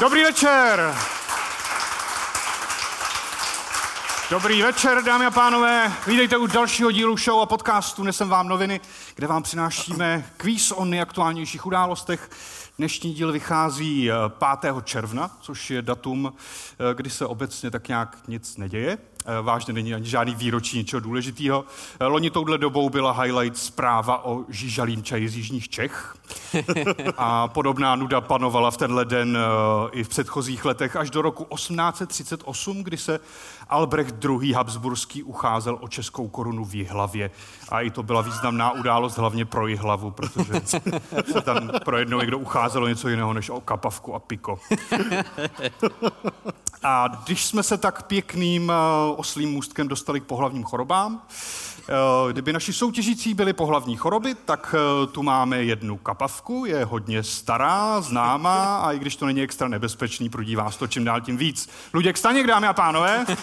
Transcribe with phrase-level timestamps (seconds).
[0.00, 0.94] Dobrý večer.
[4.30, 5.92] Dobrý večer, dámy a pánové.
[6.06, 8.80] Vítejte u dalšího dílu show a podcastu Nesem vám noviny,
[9.14, 12.30] kde vám přinášíme kvíz o nejaktuálnějších událostech.
[12.78, 14.78] Dnešní díl vychází 5.
[14.78, 18.98] Eh, června, což je datum, eh, kdy se obecně tak nějak nic neděje.
[19.28, 21.64] Eh, vážně není ani žádný výročí něčeho důležitého.
[22.00, 26.16] Eh, loni touhle dobou byla highlight zpráva o žížalým čaji z Jižních Čech.
[27.16, 31.44] A podobná nuda panovala v tenhle den eh, i v předchozích letech až do roku
[31.44, 33.20] 1838, kdy se
[33.68, 34.52] Albrecht II.
[34.52, 37.30] Habsburský ucházel o českou korunu v Jihlavě.
[37.68, 40.60] A i to byla významná událost hlavně pro Jihlavu, protože
[41.32, 44.58] se tam pro jednou někdo ucházelo něco jiného než o kapavku a piko.
[46.82, 48.72] A když jsme se tak pěkným
[49.16, 51.22] oslým můstkem dostali k pohlavním chorobám.
[51.90, 57.22] Eh, kdyby naši soutěžící byly pohlavní choroby, tak eh, tu máme jednu kapavku, je hodně
[57.22, 61.36] stará, známá a i když to není extra nebezpečný, prudí vás to čím dál tím
[61.36, 61.68] víc.
[61.94, 63.26] Luděk Staněk, dámy a pánové.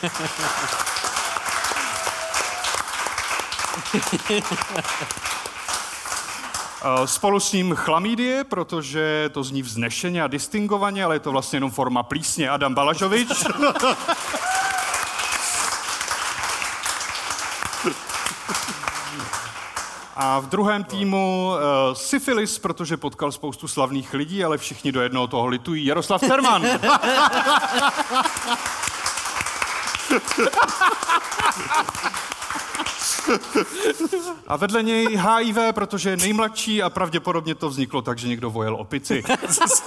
[6.85, 11.57] Eh, spolu s ním chlamídie, protože to zní vznešeně a distingovaně, ale je to vlastně
[11.57, 12.49] jenom forma plísně.
[12.49, 13.29] Adam Balažovič.
[20.17, 21.59] A v druhém týmu uh,
[21.93, 25.85] syfilis, protože potkal spoustu slavných lidí, ale všichni do jednoho toho litují.
[25.85, 26.65] Jaroslav Terman.
[34.47, 38.75] A vedle něj HIV, protože je nejmladší a pravděpodobně to vzniklo tak, že někdo vojel
[38.75, 39.23] opici.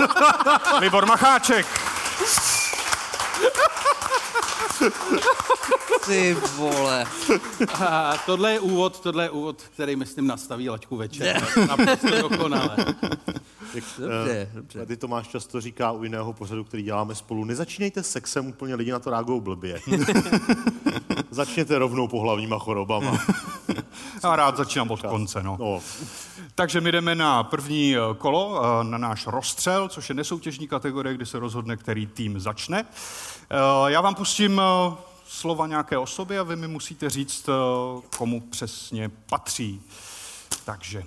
[0.80, 1.66] Libor Macháček.
[6.06, 7.04] Ty vole.
[7.80, 11.46] A tohle je úvod, tohle je úvod, který myslím nastaví laťku večer.
[11.68, 12.76] Naprosto dokonale.
[13.74, 14.78] Dobře, dobře.
[14.78, 18.98] Tady Tomáš často říká u jiného pořadu, který děláme spolu, nezačínejte sexem, úplně lidi na
[18.98, 19.80] to reagují blbě.
[21.30, 23.18] Začněte rovnou pohlavníma chorobama.
[24.24, 25.56] Já rád začínám od konce, no.
[25.60, 25.80] no.
[26.54, 31.14] Takže my jdeme na první eh, kolo, eh, na náš rozstřel, což je nesoutěžní kategorie,
[31.14, 32.84] kdy se rozhodne, který tým začne.
[32.84, 33.56] Eh,
[33.86, 34.60] já vám pustím
[35.26, 37.48] slova nějaké osoby a vy mi musíte říct,
[38.16, 39.82] komu přesně patří.
[40.64, 41.02] Takže.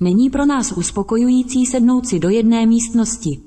[0.00, 3.40] Není pro nás uspokojující sednout si do jedné místnosti.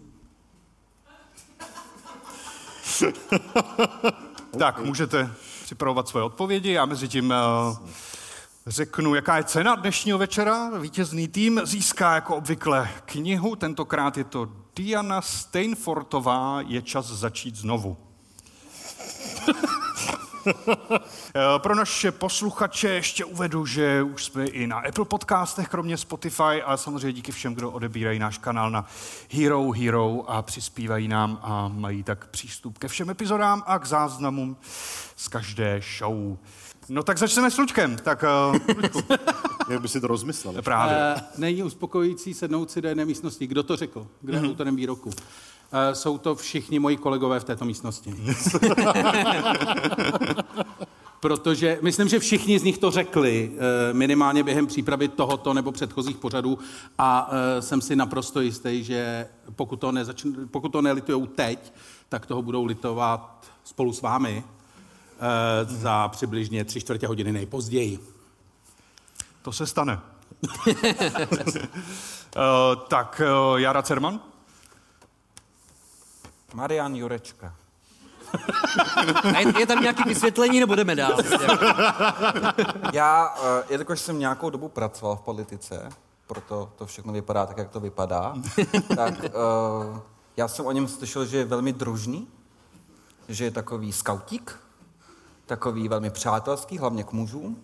[4.59, 6.71] tak, můžete připravovat svoje odpovědi.
[6.71, 7.33] Já mezi tím
[7.69, 7.77] uh,
[8.67, 10.77] řeknu, jaká je cena dnešního večera.
[10.79, 13.55] Vítězný tým získá jako obvykle knihu.
[13.55, 16.61] Tentokrát je to Diana Steinfortová.
[16.61, 17.97] Je čas začít znovu.
[20.47, 20.53] Eh,
[21.57, 26.77] pro naše posluchače ještě uvedu, že už jsme i na Apple podcastech, kromě Spotify a
[26.77, 28.85] samozřejmě díky všem, kdo odebírají náš kanál na
[29.31, 34.57] Hero Hero a přispívají nám a mají tak přístup ke všem epizodám a k záznamům
[35.15, 36.37] z každé show.
[36.89, 37.95] No tak začneme s Luďkem.
[37.95, 38.57] Tak, uh,
[39.69, 40.61] Jak by si to rozmyslel?
[40.61, 41.15] Právě.
[41.15, 43.47] Uh, není uspokojící sednout si do jedné místnosti.
[43.47, 44.07] Kdo to řekl?
[44.21, 44.49] Kdo je mm-hmm.
[44.49, 45.11] autorem výroku?
[45.73, 48.15] Uh, jsou to všichni moji kolegové v této místnosti.
[51.19, 53.51] Protože myslím, že všichni z nich to řekli,
[53.91, 56.59] minimálně během přípravy tohoto nebo předchozích pořadů
[56.97, 61.73] a jsem si naprosto jistý, že pokud to, nezačn, pokud to nelitujou teď,
[62.09, 64.43] tak toho budou litovat spolu s vámi
[65.21, 67.99] Eh, za přibližně tři čtvrtě hodiny nejpozději.
[69.41, 69.99] To se stane.
[70.67, 70.73] uh,
[72.87, 73.21] tak,
[73.51, 74.19] uh, Jara Cerman?
[76.53, 77.55] Marian Jurečka.
[79.59, 81.17] je tam nějaké vysvětlení, nebo jdeme dál?
[82.93, 83.35] Já,
[83.69, 85.89] jelikož jsem nějakou dobu pracoval v politice,
[86.27, 88.33] proto to všechno vypadá tak, jak to vypadá,
[88.95, 89.99] tak uh,
[90.37, 92.27] já jsem o něm slyšel, že je velmi družný,
[93.27, 94.59] že je takový skautík,
[95.45, 97.63] takový velmi přátelský, hlavně k mužům.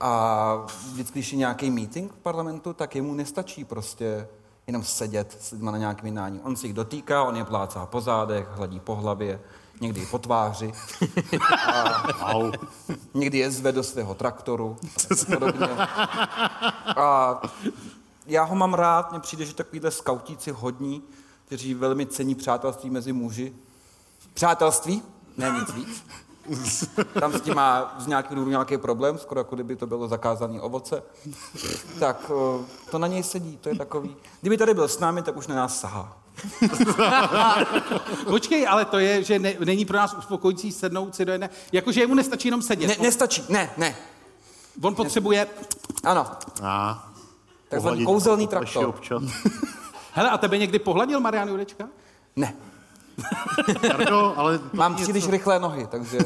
[0.00, 4.28] A vždycky, když je nějaký meeting v parlamentu, tak jemu nestačí prostě
[4.66, 6.40] jenom sedět s lidmi na nějakém jednání.
[6.40, 9.40] On si jich dotýká, on je plácá po zádech, hladí po hlavě,
[9.80, 10.72] někdy i po tváři.
[12.20, 12.32] A
[13.14, 14.76] někdy je zve do svého traktoru.
[15.26, 15.68] Podobně.
[16.96, 17.40] A
[18.26, 21.02] já ho mám rád, mně přijde, že takovýhle skautíci hodní,
[21.44, 23.54] kteří velmi cení přátelství mezi muži.
[24.34, 25.02] Přátelství,
[25.36, 26.04] ne nic víc.
[27.20, 30.60] Tam s tím má z nějakého důvodu nějaký problém, skoro jako kdyby to bylo zakázané
[30.60, 31.02] ovoce.
[32.00, 32.30] Tak
[32.90, 34.16] to na něj sedí, to je takový.
[34.40, 36.16] Kdyby tady byl s námi, tak už na nás sahá.
[38.26, 41.50] Počkej, ale to je, že ne, není pro nás uspokojící sednout si do jedné...
[41.72, 42.86] Jakože jemu nestačí jenom sedět.
[42.86, 43.96] Ne, nestačí, ne, ne.
[44.82, 45.46] On potřebuje...
[46.04, 46.26] Ano.
[46.62, 47.08] A.
[47.68, 49.00] Takzvaný kouzelný traktor.
[50.12, 51.88] Hele, a tebe někdy pohladil Marian Jurečka?
[52.36, 52.56] Ne,
[53.82, 56.18] Jardo, ale mám příliš rychlé nohy, takže...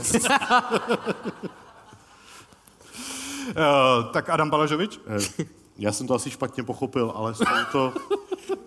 [3.48, 5.00] Uh, tak Adam Balažovič?
[5.40, 5.44] Eh,
[5.78, 7.92] Já jsem to asi špatně pochopil, ale jsou to,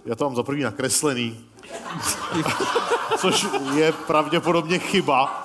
[0.05, 1.45] já to mám za první nakreslený.
[3.17, 5.41] Což je pravděpodobně chyba,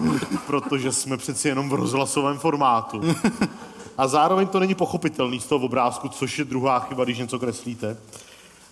[0.47, 3.01] protože jsme přeci jenom v rozhlasovém formátu.
[3.99, 7.97] A zároveň to není pochopitelný z toho obrázku, což je druhá chyba, když něco kreslíte.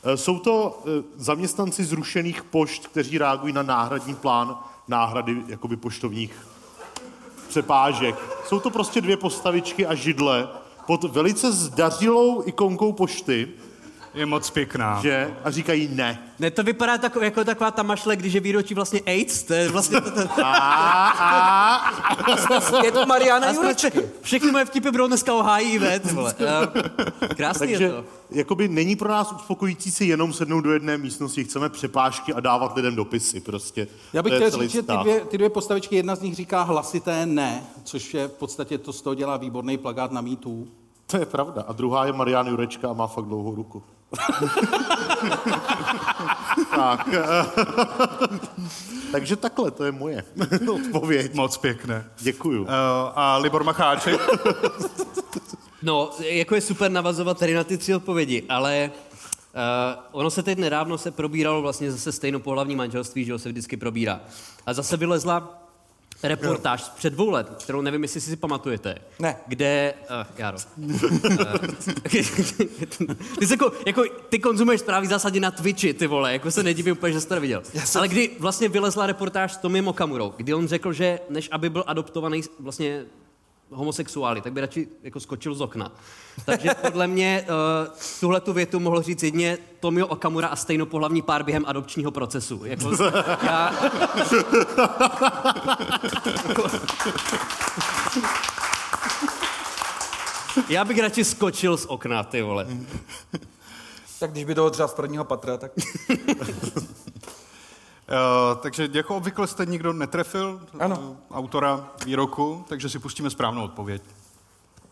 [0.04, 4.58] Eh, Jsou to eh, zaměstnanci zrušených pošt, kteří reagují na náhradní plán
[4.88, 6.46] náhrady jakoby poštovních
[7.48, 8.14] přepážek.
[8.46, 10.48] Jsou to prostě dvě postavičky a židle
[10.86, 13.48] pod velice zdařilou ikonkou pošty,
[14.14, 15.00] Je moc pěkná.
[15.02, 15.34] že?
[15.44, 16.18] A říkají ne.
[16.38, 19.68] Ne, to vypadá tako, jako taková ta mašle, když je výročí vlastně AIDS, to je
[19.68, 20.20] vlastně to, to,
[22.84, 23.90] Je to Mariana Jurečky.
[23.90, 26.34] vše- všechny moje vtipy budou dneska o HIV, ty vole.
[26.40, 26.68] Eh,
[27.34, 28.04] Krásný je Takže to.
[28.30, 32.76] jakoby není pro nás uspokojící si jenom sednout do jedné místnosti, chceme přepážky a dávat
[32.76, 33.86] lidem dopisy prostě.
[34.12, 36.62] Já bych je chtěl říct, že ty dvě, ty dvě postavičky, jedna z nich říká
[36.62, 40.68] hlasité ne, což je v podstatě to z toho dělá výborný plagát na mýtu.
[41.06, 41.64] To je pravda.
[41.68, 43.82] A druhá je Marian Jurečka a má fakt dlouhou ruku.
[46.76, 47.08] Tak.
[49.12, 50.24] Takže takhle, to je moje
[50.72, 51.34] odpověď.
[51.34, 52.04] Moc pěkné.
[52.20, 52.62] Děkuju.
[52.62, 52.68] Uh,
[53.14, 54.20] a Libor Macháček?
[55.82, 60.58] No, jako je super navazovat tady na ty tři odpovědi, ale uh, ono se teď
[60.58, 64.20] nedávno se probíralo vlastně zase stejnopohlavní manželství, že jo, se vždycky probírá.
[64.66, 65.63] A zase vylezla
[66.22, 68.98] reportáž z před dvou let, kterou nevím, jestli si si pamatujete.
[69.18, 69.36] Ne.
[69.46, 70.58] Kde, uh, Jaro.
[73.38, 76.92] ty, se, jako, jako, ty konzumuješ zprávy zásadě na Twitchi, ty vole, jako se nedivím
[76.92, 77.62] úplně, že jsi to neviděl.
[77.94, 81.84] Ale kdy vlastně vylezla reportáž s Tomiem Okamurou, kdy on řekl, že než aby byl
[81.86, 83.04] adoptovaný vlastně
[83.74, 85.92] homosexuály, tak by radši jako skočil z okna.
[86.44, 91.42] Takže podle mě uh, tuhle tu větu mohl říct jedně Tomio Okamura a stejnopohlavní pár
[91.42, 92.64] během adopčního procesu.
[92.64, 92.90] Jako,
[93.42, 93.74] já,
[100.68, 102.66] já bych radši skočil z okna, ty vole.
[104.20, 105.72] Tak když by toho třeba z prvního patra, tak...
[108.08, 110.98] Uh, takže jako obvykle jste nikdo netrefil Ano.
[110.98, 114.02] uh, autora výroku, takže si pustíme správnou odpověď.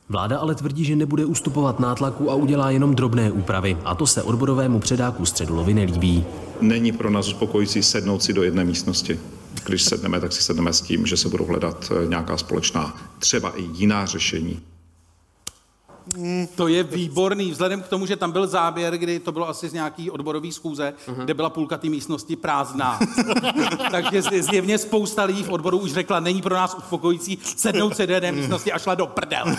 [0.08, 3.76] Vláda ale tvrdí, že nebude ustupovat nátlaku a udělá jenom drobné úpravy.
[3.84, 6.24] A to se odborovému předáku Středulovi nelíbí.
[6.60, 9.20] Není pro nás uspokojící sednout si do jedné místnosti.
[9.66, 13.50] Když sedneme, tak si sedneme s tím, že se budou hledat eh, nějaká společná, třeba
[13.58, 14.60] i jiná řešení.
[16.54, 19.72] To je výborný, vzhledem k tomu, že tam byl záběr, kdy to bylo asi z
[19.72, 21.24] nějaký odborový schůze, uh-huh.
[21.24, 23.00] kde byla půlka té místnosti prázdná.
[23.90, 28.14] Takže zjevně spousta lidí v odboru už řekla, není pro nás uspokojící sednout se do
[28.14, 29.44] jedné místnosti a šla do prdel.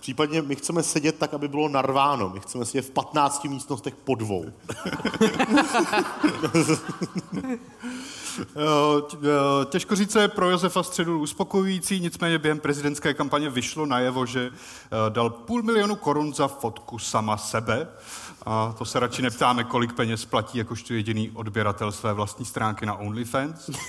[0.00, 2.28] Případně my chceme sedět tak, aby bylo narváno.
[2.28, 4.44] My chceme sedět v 15 místnostech po dvou.
[9.10, 9.22] T- uh,
[9.64, 14.50] Těžko říct, co je pro Josefa Středu uspokojující, nicméně během prezidentské kampaně vyšlo najevo, že
[14.50, 14.54] uh,
[15.08, 17.88] dal půl milionu korun za fotku sama sebe.
[18.46, 22.94] A to se radši neptáme, kolik peněz platí jakožto jediný odběratel své vlastní stránky na
[22.94, 23.70] OnlyFans.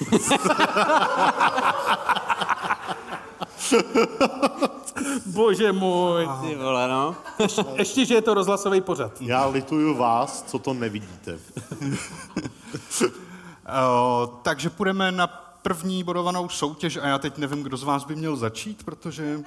[5.26, 6.30] Bože můj.
[6.42, 7.16] Ty vole, no.
[7.76, 9.22] Ještě, že je to rozhlasový pořad.
[9.22, 11.40] Já lituju vás, co to nevidíte.
[13.68, 15.28] Uh, takže půjdeme na
[15.62, 19.40] první bodovanou soutěž a já teď nevím, kdo z vás by měl začít, protože...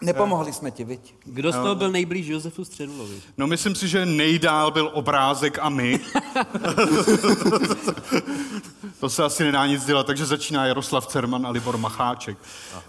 [0.00, 1.14] Nepomohli jsme ti, viď?
[1.24, 3.14] Kdo z toho byl nejblíž Josefu Středulovi?
[3.36, 6.00] No myslím si, že nejdál byl obrázek a my.
[9.00, 12.38] to se asi nedá nic dělat, takže začíná Jaroslav Cerman a Libor Macháček.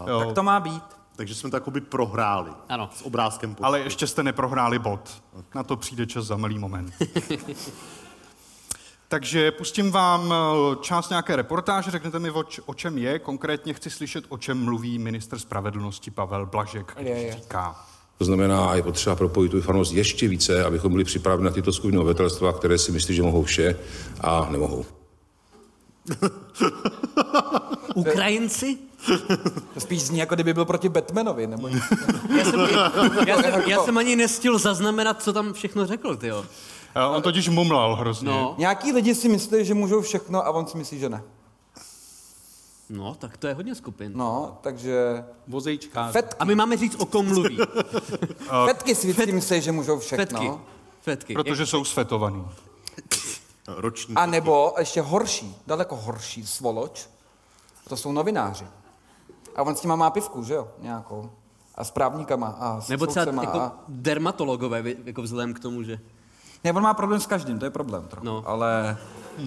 [0.07, 0.83] Jo, Tak to má být.
[1.15, 2.51] Takže jsme to jakoby prohráli.
[2.69, 2.89] Ano.
[2.95, 3.63] S obrázkem pod.
[3.63, 5.21] Ale ještě jste neprohráli bod.
[5.55, 6.93] Na to přijde čas za malý moment.
[9.07, 12.31] Takže pustím vám eh, část nějaké reportáže, řeknete mi,
[12.65, 13.19] o, čem je.
[13.19, 17.33] Konkrétně chci slyšet, o čem mluví minister spravedlnosti Pavel Blažek, když Je, je.
[17.33, 17.85] říká.
[18.17, 21.97] To znamená, je potřeba propojit tu farnost ještě více, abychom byli připraveni na tyto skupiny
[21.97, 23.79] obyvatelstva, které si myslí, že mohou vše
[24.21, 24.85] a nemohou.
[27.95, 28.77] Ukrajinci?
[29.73, 31.67] To spíš zní, jako kdyby byl proti Batmanovi, nebo...
[32.37, 32.59] Já jsem,
[33.27, 36.45] já, jsem, já jsem ani nestihl zaznamenat, co tam všechno řekl, ty jo.
[36.45, 36.47] Eh,
[36.95, 38.29] On totiž mumlal hrozně.
[38.29, 41.23] No, Nějaký lidi si myslí, že můžou všechno a on si myslí, že ne.
[42.89, 44.11] no, tak to je hodně skupin.
[44.15, 45.23] No, takže...
[45.47, 46.11] Vozejčka.
[46.11, 47.57] Fet, A my máme říct, o kom mluví.
[48.65, 50.25] fetky si vždycky myslí, že můžou všechno.
[50.25, 50.51] Fetky.
[51.01, 51.33] Fetky.
[51.33, 52.47] Protože jsou svetovaný.
[53.67, 54.15] Roční.
[54.15, 57.09] A nebo ještě horší, daleko horší svoloč,
[57.89, 58.67] to jsou novináři.
[59.55, 61.31] A on s nima má pivku, že jo, nějakou.
[61.75, 63.83] A s právníkama a s Nebo třeba jako a...
[63.87, 65.99] dermatologové, jako vzhledem k tomu, že...
[66.65, 68.25] Ne, on má problém s každým, to je problém trochu.
[68.25, 68.43] No.
[68.45, 68.97] Ale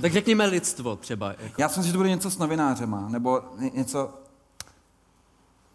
[0.02, 1.28] Tak řekněme lidstvo třeba.
[1.28, 1.54] Jako.
[1.58, 4.10] já si myslím, že to bude něco s novinářema, nebo ně- něco...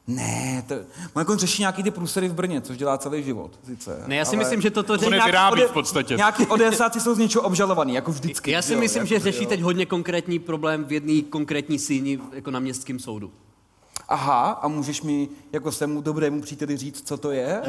[0.08, 0.76] Ne, to...
[1.14, 4.04] On jako řeší nějaký ty průsery v Brně, což dělá celý život, sice.
[4.08, 5.12] Ne, já si myslím, že toto řeší...
[5.26, 6.16] vyrábí ode- v podstatě.
[6.16, 8.52] Nějaký odesáci jsou z něčeho obžalovaný, jako vždycky.
[8.52, 9.50] Já si jo, myslím, jako, že řeší jo.
[9.50, 13.32] teď hodně konkrétní problém v jedné konkrétní síni jako na městském soudu.
[14.10, 17.62] Aha, a můžeš mi jako svému dobrému příteli říct, co to je?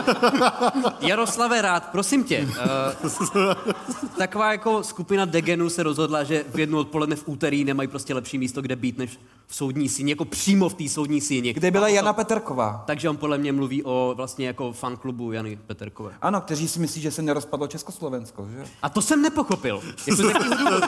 [1.00, 3.72] Jaroslave Rád, prosím tě, uh,
[4.18, 8.38] taková jako skupina degenů se rozhodla, že v jednu odpoledne v úterý nemají prostě lepší
[8.38, 9.18] místo, kde být, než
[9.50, 11.52] v soudní síni, jako přímo v té soudní síni.
[11.52, 12.84] Kde byla Jana Peterková?
[12.86, 16.12] Takže on podle mě mluví o vlastně jako fanklubu Jany Peterkové.
[16.22, 18.64] Ano, kteří si myslí, že se nerozpadlo Československo, že?
[18.82, 19.82] A to jsem nepochopil.
[20.06, 20.86] Jako z jakého důvodu?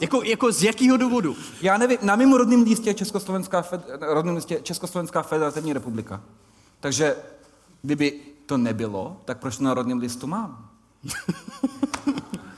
[0.00, 1.36] Jako, jako z jakého důvodu?
[1.62, 6.22] Já nevím, na mém rodném lístě je Československá, fed, rodném je Československá federativní republika.
[6.80, 7.16] Takže
[7.82, 10.68] kdyby to nebylo, tak proč to na rodném listu mám?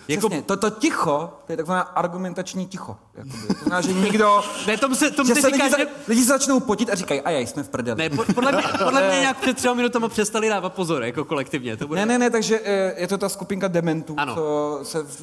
[0.08, 2.96] Jako- Přesně, to, to ticho, to je takzvané argumentační ticho.
[3.14, 3.46] Jakoby.
[3.46, 4.40] To znamená, že nikdo...
[4.66, 5.84] Ne, tomu se, tomu že se říká, lidi, že...
[5.84, 7.98] za, lidi se začnou potit a říkají, a já jsme v prdeli.
[7.98, 11.76] Ne, po- podle mě, podle mě nějak před třema minutama přestali dávat pozor, jako kolektivně.
[11.76, 12.00] To bude...
[12.00, 14.34] Ne, ne, ne, takže eh, je to ta skupinka dementů, Ano.
[14.34, 15.22] co se v,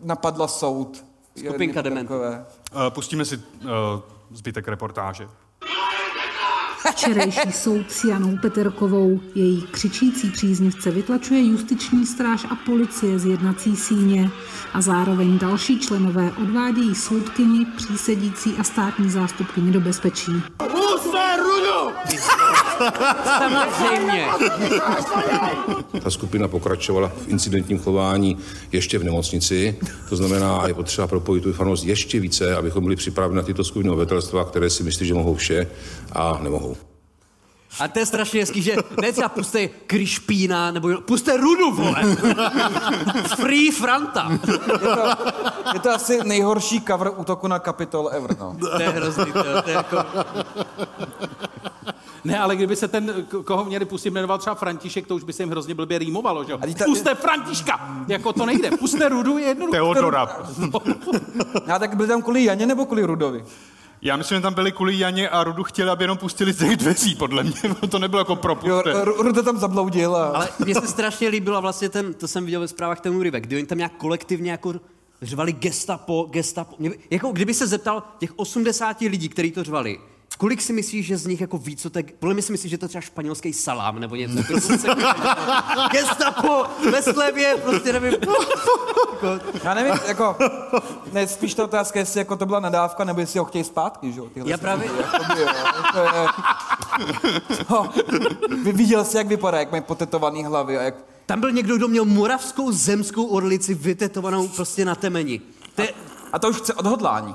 [0.00, 1.04] napadla soud.
[1.38, 2.14] Skupinka dementů.
[2.18, 2.24] Uh,
[2.88, 3.70] pustíme si uh,
[4.30, 5.28] zbytek reportáže.
[6.90, 13.76] Včerejší soud s Janou Peterkovou, její křičící příznivce vytlačuje justiční stráž a policie z jednací
[13.76, 14.30] síně
[14.74, 20.32] a zároveň další členové odvádějí soudkyni, přísedící a státní zástupkyni do bezpečí.
[23.38, 24.26] Samozřejmě.
[26.02, 28.38] Ta skupina pokračovala v incidentním chování
[28.72, 29.78] ještě v nemocnici.
[30.08, 33.90] To znamená, je potřeba propojit tu farnost ještě více, abychom byli připraveni na tyto skupiny
[33.90, 35.66] obyvatelstva, které si myslí, že mohou vše
[36.12, 36.76] a nemohou.
[37.80, 42.02] A to je strašně hezký, že ne třeba puste Krišpína, nebo puste Rudu, vole.
[43.36, 44.38] Free Franta.
[44.72, 45.06] Je to,
[45.74, 48.56] je to asi nejhorší cover útoku na Capitol ever, no.
[48.60, 49.96] To je hrozný, to, je- to je jako...
[52.24, 55.42] Ne, ale kdyby se ten, koho měli pustit, jmenoval třeba František, to už by se
[55.42, 56.58] jim hrozně blbě rýmovalo, že jo?
[56.78, 58.04] Ta- Puste Františka!
[58.08, 58.70] Jako to nejde.
[58.70, 59.78] Puste Rudu je jednoduché.
[59.78, 60.36] Teodora.
[61.66, 63.44] Já tak byli tam kvůli Janě nebo kvůli Rudovi?
[64.02, 66.76] Já myslím, že tam byli kvůli Janě a Rudu chtěli, aby jenom pustili z těch
[66.76, 67.52] dveří, podle mě.
[67.90, 68.92] to nebylo jako Jo, propuste.
[69.04, 70.24] Ru- Ruda tam zabloudil a...
[70.26, 73.56] Ale mně se strašně líbilo vlastně ten, to jsem viděl ve zprávách ten úryvek, kdy
[73.56, 74.74] oni tam nějak kolektivně jako
[75.22, 76.76] řvali gestapo, gestapo.
[76.78, 79.98] Mě, jako kdyby se zeptal těch 80 lidí, kteří to řvali,
[80.42, 82.70] kolik si myslíš, že z nich jako ví, co to je, podle mě si myslíš,
[82.70, 84.38] že to je třeba španělský salám, nebo něco.
[84.38, 84.88] Jako, to se-
[85.92, 88.12] gestapo, ve slevě, prostě nevím.
[88.12, 88.34] Jako,
[89.64, 90.36] Já nevím, jako,
[91.12, 94.20] ne, spíš ta otázka, jestli jako to byla nadávka, nebo jestli ho chtějí zpátky, že
[94.20, 94.28] jo?
[94.44, 95.48] Já právě- lidi, jakoby, jo,
[95.92, 96.28] to je...
[98.64, 100.94] Vy viděl jsi, jak vypadá, jak mají potetovaný hlavy a jak...
[101.26, 105.40] tam byl někdo, kdo měl moravskou zemskou orlici vytetovanou prostě na temeni.
[105.74, 105.94] To je,
[106.32, 107.34] A to už chce odhodlání.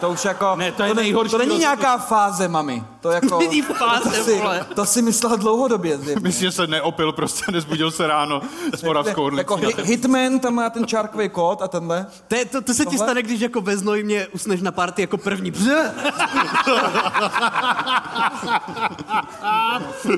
[0.00, 0.56] To už jako...
[0.56, 1.60] Ne, to je ne- nejhorší To není rozhodnutí.
[1.60, 2.84] nějaká fáze, mami.
[3.00, 3.38] To jako...
[3.38, 4.66] není fáze, to si, vole.
[4.74, 5.98] to si myslel dlouhodobě.
[5.98, 6.22] zjevně.
[6.28, 8.42] Myslím, že se neopil, prostě nezbudil se ráno
[8.74, 9.40] s moravskou orlicí.
[9.40, 12.06] Jako hi- hitman tam má ten čárkový kód a tenhle.
[12.28, 12.98] To, je, to, to se ti Tohle?
[13.06, 15.50] stane, když jako ve mě usneš na party jako první.
[15.50, 15.94] Bře!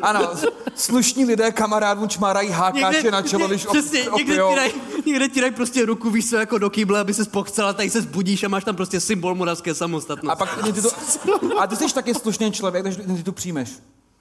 [0.03, 0.29] Ano,
[0.75, 4.51] slušní lidé kamarádům čmárají hákáče na čelo, když op- přesně, někde opijou.
[4.51, 4.73] ti, dají,
[5.07, 7.91] někde ti dají prostě ruku, víš co, jako do kýble, aby se pochcel a tady
[7.91, 10.33] se zbudíš a máš tam prostě symbol moravské samostatnosti.
[10.33, 10.89] A pak ty to,
[11.61, 13.71] a ty jsi taky slušný člověk, takže ty tu přijmeš.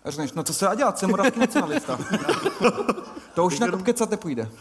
[0.03, 1.99] A řekneš, no co se dá dělat, jsem moravský nacionalista.
[3.33, 4.51] To už na kecat nepůjde.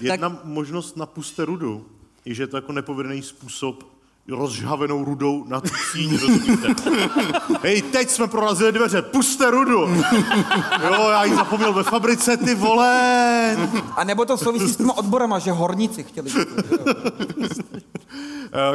[0.00, 0.44] Jedna tak...
[0.44, 1.86] možnost na puste rudu
[2.24, 3.84] je, že je to jako nepovedený způsob
[4.28, 6.74] rozžhavenou rudou na tu síň, rozumíte?
[7.62, 9.88] Hej, teď jsme prorazili dveře, puste rudu!
[10.82, 13.56] Jo, já ji zapomněl ve fabrice, ty vole!
[13.96, 16.30] A nebo to souvisí s těma odborama, že horníci chtěli.
[16.30, 16.44] Eh,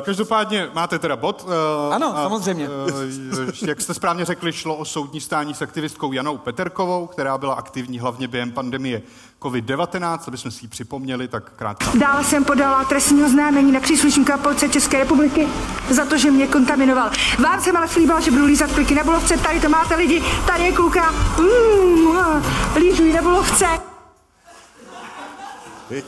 [0.01, 1.45] Každopádně máte teda bod.
[1.91, 2.67] eh, Ano, a, samozřejmě.
[2.67, 7.53] eh, Jak jste správně řekli, šlo o soudní stání s aktivistkou Janou Peterkovou, která byla
[7.53, 9.01] aktivní hlavně během pandemie
[9.41, 11.91] COVID-19, aby jsme si ji připomněli, tak krátká.
[11.99, 15.47] Dále jsem podala trestní oznámení na příslušníka policie České republiky
[15.89, 17.09] za to, že mě kontaminoval.
[17.43, 19.37] Vám jsem ale slíbila, že budu lízat kliky na bolovce.
[19.37, 21.11] Tady to máte lidi, tady je kluka.
[21.11, 22.43] Mm,
[22.75, 23.65] lížují na bolovce.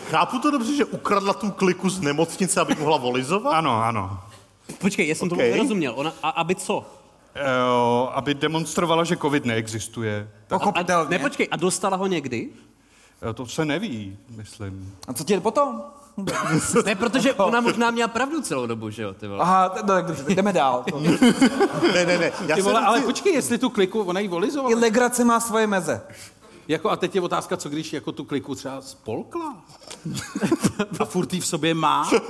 [0.10, 3.54] Chápu to dobře, že ukradla tu kliku z nemocnice, aby mohla volizovat?
[3.54, 4.20] Ano, ano.
[4.80, 5.30] Počkej, já jsem Ok.
[5.30, 5.94] tomu nerozuměl.
[5.96, 6.86] Ona, a aby co?
[7.36, 7.42] Eh,
[8.14, 10.30] aby demonstrovala, že COVID neexistuje.
[10.48, 11.10] Tak, A, Pochopitelně.
[11.10, 12.50] ne, počkej, a dostala ho někdy?
[13.30, 14.94] eh, to se neví, myslím.
[15.08, 15.84] A co ti je potom?
[16.86, 19.40] Ne, protože ona možná měla pravdu celou dobu, že jo, ty vole.
[19.42, 20.84] Aha, no, tak dobře, tak jdeme dál.
[20.92, 21.00] To-
[21.94, 22.32] Ne, ne, ne.
[22.48, 24.80] Já Ty jsem vole, ale počkej, jestli tu kliku, ona jí I volizovala.
[24.80, 26.02] legrace má svoje meze.
[26.72, 29.62] Jako a teď je otázka, co když jako tu kliku třeba spolkla?
[31.00, 32.10] a furt v sobě má?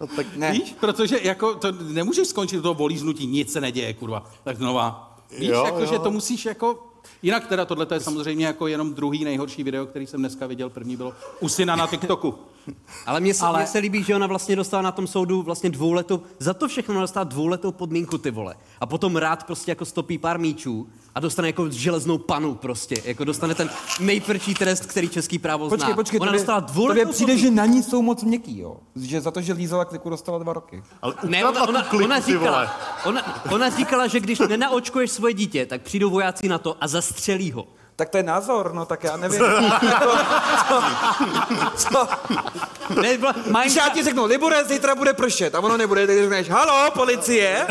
[0.00, 0.52] No, tak ne.
[0.52, 0.74] Víš?
[0.80, 4.30] Protože jako to nemůžeš skončit do toho volíznutí, nic se neděje, kurva.
[4.44, 5.18] Tak znova.
[5.38, 5.86] Víš, Jo, jako, jo.
[5.86, 6.86] že to musíš jako...
[7.22, 10.70] Jinak teda tohle je samozřejmě jako jenom druhý nejhorší video, který jsem dneska viděl.
[10.70, 12.34] První bylo u syna na TikToku.
[13.06, 15.70] Ale mně se, Ale- mně se líbí, že ona vlastně dostala na tom soudu vlastně
[15.70, 18.54] dvouletou, za to všechno ona dostala dvouletou podmínku, ty vole.
[18.80, 22.94] A potom rád prostě jako stopí pár míčů a dostane jako železnou panu prostě.
[23.04, 23.70] Jako dostane ten
[24.00, 25.76] nejtvrdší trest, který český právo zná.
[25.76, 27.54] Počkej, počkej, ona tobě, dostala tobě dvouletou přijde, podmínku.
[27.54, 28.76] že na ní jsou moc měkký, jo?
[28.96, 30.82] Že za to, že lízala kliku, dostala dva roky.
[31.02, 35.66] Ale Ne, ona, ona, kliku, ona, říkala, ona, ona říkala, že když nenaočkuješ svoje dítě,
[35.66, 37.66] tak přijdou vojáci na to a zastřelí ho.
[37.96, 39.40] Tak to je názor, no tak já nevím.
[40.68, 40.82] co,
[41.76, 42.08] co?
[43.00, 46.50] Ne, byla, Když já ti řeknu, Libore, zítra bude pršet a ono nebude, tak řekneš,
[46.50, 47.66] halo, policie,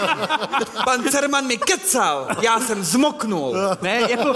[0.84, 3.54] pan Cerman mi kecal, já jsem zmoknul.
[3.82, 4.34] ne, jako,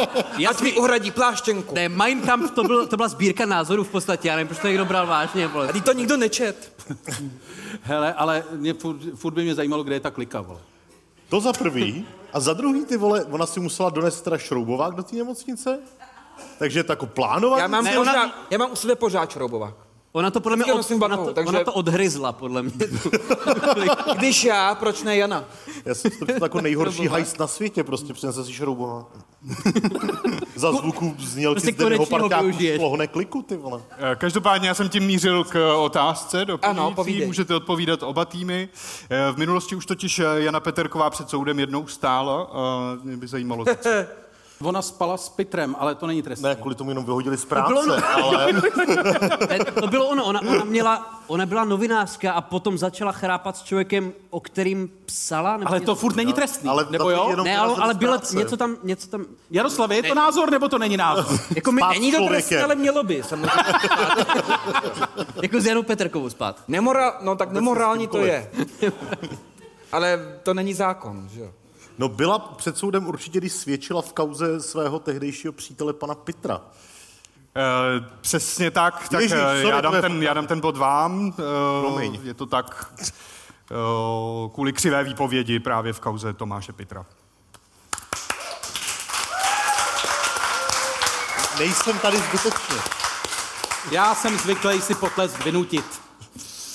[0.51, 1.75] Ať mi uhradí pláštěnku.
[1.75, 4.69] ne, Mein Kampf to, byl, to byla sbírka názorů v podstatě, já nevím, proč to
[4.69, 5.47] někdo bral vážně.
[5.47, 5.69] Vole.
[5.69, 6.73] A ty to nikdo nečet.
[7.83, 10.61] Hele, ale mě furt, furt by mě zajímalo, kde je ta klika, vole.
[11.29, 12.07] To za prvý.
[12.33, 15.79] A za druhý, ty vole, ona si musela donést teda šroubovák do té nemocnice?
[16.59, 17.59] Takže tak jako plánovat?
[17.59, 19.75] Já mám, Ne, ona- já mám u sebe pořád šroubovák.
[20.13, 22.73] Ona to podle mě od, ona, to, takže- ona to odhryzla, podle mě.
[24.17, 25.45] Když já, proč ne Jana?
[25.85, 29.07] Já jsem to jako nejhorší hajst na světě, prostě přinese si šroubovák.
[30.57, 33.83] za zvuku znělky Prostě z denního konečně ho parťáku šlohne kliku, ty vole.
[33.99, 36.81] Eh, Každopádně já jsem tím mířil k otázce doplňující.
[36.81, 37.27] Ano, povídej.
[37.27, 38.69] Můžete odpovídat oba týmy.
[39.11, 42.43] Eh, V minulosti už totiž eh, Jana Peterková před soudem jednou stála.
[42.43, 43.65] a Mě by zajímalo.
[44.65, 46.49] Ona spala s Pitrem, ale to není trestné.
[46.49, 48.25] Ne, kvůli tomu jenom vyhodili z bylo práce, ono.
[48.25, 48.53] ale
[49.49, 53.63] Ne, to bylo ono, ona, ona, měla, ona byla novinářka a potom začala chrápat s
[53.63, 55.57] člověkem, o kterým psala.
[55.57, 57.37] Nebo Ale něco- to furt není trestný, ale nebo jo?
[57.45, 60.97] Ne, ale, ale bylo něco tam, něco tam, Jaroslave, je to názor, nebo to není
[60.97, 61.41] názor?
[61.57, 63.51] jako Spát není to trestné, ale mělo by, samozřejmě.
[65.43, 66.63] jako s Janou Peterkovou spát.
[66.69, 68.51] Nemorál, no tak nemorální to je.
[69.93, 71.51] Ale to není zákon, že jo?
[72.01, 76.61] No byla před soudem určitě, když svědčila v kauze svého tehdejšího přítele pana Pitra.
[77.57, 80.77] Eh, Přesně tak, tak Ježíš, eh, sorry, já, to dám ten, já dám ten bod
[80.77, 81.33] vám.
[81.33, 81.43] Eh,
[81.81, 82.21] Promiň.
[82.23, 82.95] Je to tak
[83.71, 83.75] eh,
[84.55, 87.07] kvůli křivé výpovědi právě v kauze Tomáše Pitra.
[91.59, 92.77] Nejsem tady zbytečně.
[93.91, 96.01] Já jsem zvyklý si potlesk vynutit.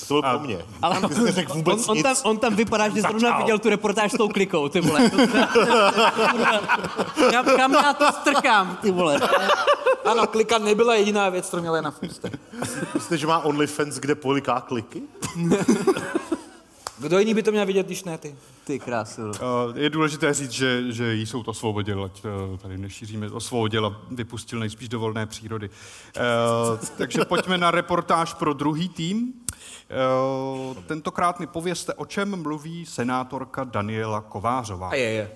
[0.08, 0.58] To byl pro mě.
[0.82, 2.04] Ale Ty jsi neřekl on, vůbec on, nic.
[2.06, 3.38] tam, on tam vypadá, že zrovna Začal.
[3.38, 5.10] viděl tu reportáž s tou klikou, ty vole.
[7.30, 9.20] kam, kam já to strkám, ty vole.
[10.04, 12.32] Ano, klika nebyla jediná věc, kterou měla v ústech.
[12.94, 15.02] Myslíte, že má OnlyFans, kde poliká kliky?
[16.98, 18.34] Kdo jiný by to měl vidět, když ne ty?
[18.64, 19.20] Ty krásu.
[19.22, 19.32] no.
[19.74, 23.96] Eh, Je důležité říct, že, že jí soud osvobodil, ať eh, tady nešíříme, osvobodil a
[24.10, 25.70] vypustil nejspíš do volné přírody.
[26.16, 26.20] Eh,
[26.96, 29.32] takže pojďme na reportáž pro druhý tým.
[29.90, 34.88] Eh, Tentokrát mi povězte, o čem mluví senátorka Daniela Kovářová.
[34.88, 35.30] A je, je.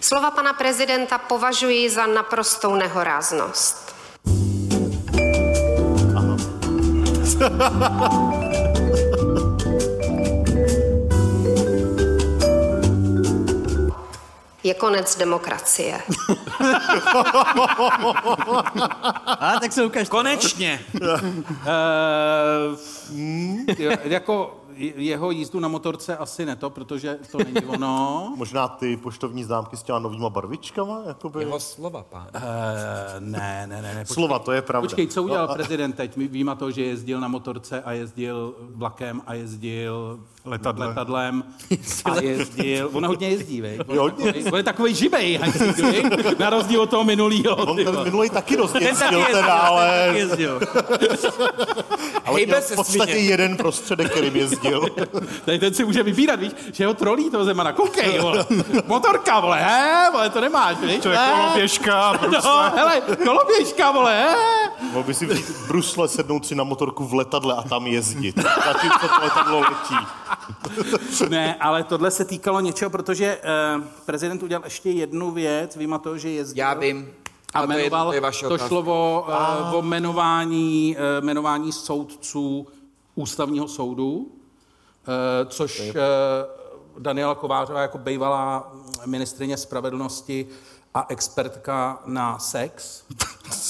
[0.00, 3.94] Slova pana prezidenta považuji za naprostou nehoráznost.
[14.64, 16.00] Je konec demokracie.
[19.40, 20.08] A tak se ukáž.
[20.08, 20.80] Konečně.
[21.00, 21.08] Uh,
[24.04, 28.32] jako je- jeho jízdu na motorce asi ne to, protože to není ono.
[28.36, 31.02] Možná ty poštovní známky s těma novýma barvičkama?
[31.06, 31.40] Jakoby?
[31.40, 32.26] Jeho slova, pán.
[32.34, 32.40] Uh,
[33.18, 34.00] ne, ne, ne, ne.
[34.04, 34.86] Počkej, Slova, to je pravda.
[34.88, 36.16] počkej, co udělal No, a- prezident teď?
[36.16, 40.88] My Víme to, že jezdil na motorce a jezdil vlakem a jezdil Letadlem.
[40.88, 41.44] letadlem
[42.04, 43.78] a jezdil, on hodně jezdí, vej.
[43.86, 46.04] On, hodně on je takový žibej, hajzík, vej,
[46.38, 47.56] na rozdíl od toho minulýho.
[47.56, 50.60] On ten minulý taky dost Ten taky jezdil, jezdil, teda, ten ale, taky jezdil.
[52.24, 53.26] ale Hejbe v podstatě svině.
[53.28, 54.86] jeden prostředek, kterým jezdil.
[55.44, 57.72] Tady ten si může vybírat, víš, že ho trolí toho Zemana.
[57.72, 58.46] Koukej, vole.
[58.86, 61.02] Motorka, vole, he, vole, to nemáš, víš?
[61.02, 64.34] To je koloběžka, No, hele, koloběžka, vole, he.
[64.92, 68.36] Mohl by si vzít v Brusle, sednout si na motorku v letadle a tam jezdit.
[68.64, 69.94] Zatímco to letadlo letí.
[71.28, 73.38] Ne, ale tohle se týkalo něčeho, protože
[73.76, 76.64] uh, prezident udělal ještě jednu věc, víme to, že jezdil.
[76.64, 77.10] Já vím.
[77.54, 81.24] A Ale to je, jmenoval, to je vaše to šlo o, uh, o jmenování, uh,
[81.24, 82.66] jmenování soudců
[83.14, 84.28] ústavního soudu, uh,
[85.48, 85.94] což uh,
[86.98, 88.72] Daniela Kovářová jako bývalá
[89.06, 90.46] ministrině spravedlnosti
[90.94, 93.04] a expertka na sex,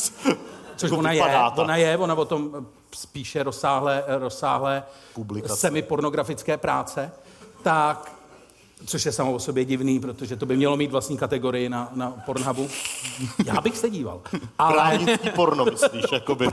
[0.77, 1.23] což ona je,
[1.57, 4.83] ona je, ona o tom spíše rozsáhlé, rozsáhlé
[5.14, 5.57] Publikace.
[5.57, 7.12] semipornografické práce,
[7.62, 8.20] tak
[8.87, 12.11] Což je samo o sobě divný, protože to by mělo mít vlastní kategorii na, na
[12.11, 12.68] Pornhubu.
[13.46, 14.20] Já bych se díval.
[14.59, 16.48] Ale, Právnický porno, myslíš, jakoby.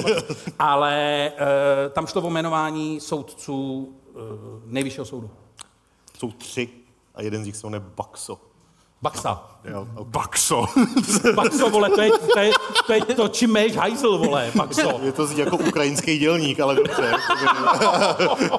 [0.58, 4.18] ale e, tam šlo o jmenování soudců e,
[4.64, 5.30] nejvyššího soudu.
[6.18, 6.68] Jsou tři
[7.14, 8.40] a jeden z nich se jmenuje Baxo.
[9.02, 9.55] Baxa.
[9.70, 10.04] Jo, okay.
[10.10, 10.66] Baxo.
[11.34, 12.50] Baxo, vole, to je, to je,
[12.86, 15.00] to, je to čím méš hajzl, vole, Baxo.
[15.02, 17.12] Je to jako ukrajinský dělník, ale dobře.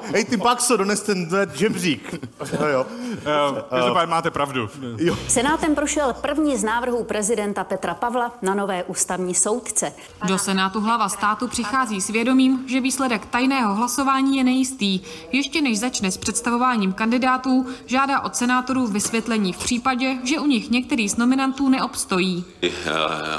[0.13, 2.15] Hej, ty Baxo, dones ten žebřík.
[2.59, 2.85] No jo.
[3.25, 4.69] Eh, Každopádně máte pravdu.
[4.97, 5.17] jo.
[5.27, 9.93] Senátem prošel první z návrhů prezidenta Petra Pavla na nové ústavní soudce.
[10.27, 14.99] Do Senátu hlava státu přichází s vědomím, že výsledek tajného hlasování je nejistý.
[15.31, 20.69] Ještě než začne s představováním kandidátů, žádá od senátorů vysvětlení v případě, že u nich
[20.69, 22.45] některý z nominantů neobstojí.
[22.61, 22.71] Eh,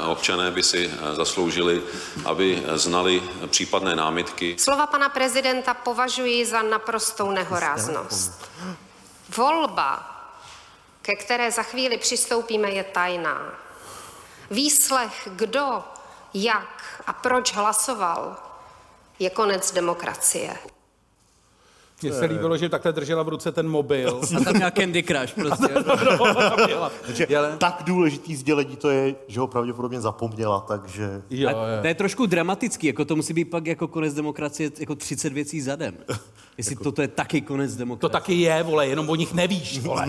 [0.05, 1.81] Občané by si eh, zasloužili,
[2.25, 4.55] aby znali případné námitky.
[4.59, 8.31] Slova pana prezidenta považuji za naprostou nehoráznost.
[9.37, 10.15] Volba,
[11.01, 13.41] ke které za chvíli přistoupíme, je tajná.
[14.51, 15.83] Výslech, kdo,
[16.33, 18.37] jak a proč hlasoval,
[19.19, 20.57] je konec demokracie.
[22.01, 24.21] Mně se líbilo, že takhle držela v ruce ten mobil.
[24.37, 25.67] A tam měla Candy Crush prostě.
[27.05, 31.21] Takže tak důležitý sdělení to je, že ho pravděpodobně zapomněla, takže...
[31.47, 35.33] A to je trošku dramatický, jako to musí být pak jako konec demokracie jako 30
[35.33, 35.97] věcí zadem.
[36.57, 38.01] Jestli toto je taky konec demokracie.
[38.01, 40.05] To taky je, vole, jenom o nich nevíš, vole.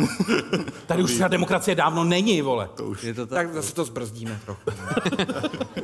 [0.87, 2.69] Tady už ta demokracie dávno není, vole.
[2.75, 3.03] To už.
[3.03, 3.47] Je to tak?
[3.47, 4.61] Tak zase to zbrzdíme trochu.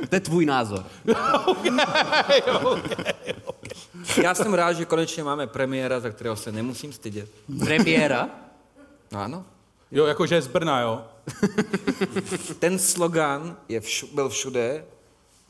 [0.09, 0.83] To je tvůj názor.
[4.23, 7.29] Já jsem rád, že konečně máme premiéra, za kterého se nemusím stydět.
[7.59, 8.29] Premiéra?
[9.11, 9.45] No ano.
[9.91, 11.05] Jo, jakože z Brna, jo.
[12.59, 14.85] Ten slogan je všu, byl všude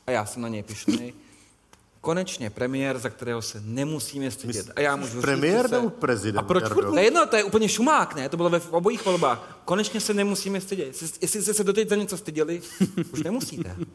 [0.06, 1.14] a já jsem na něj pišný.
[2.00, 4.70] Konečně premiér, za kterého se nemusíme stydět.
[4.76, 5.74] A já můžu říct, Premiér se...
[5.74, 6.38] nebo prezident?
[6.38, 8.28] A proč furt- To je jedno, to je úplně šumák, ne?
[8.28, 9.58] To bylo ve obojích volbách.
[9.64, 10.86] Konečně se nemusíme stydět.
[10.86, 12.62] Jestli, jestli jste se doteď za něco styděli,
[13.12, 13.76] už nemusíte.